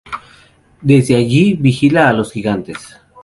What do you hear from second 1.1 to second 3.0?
allí vigila a los gigantes.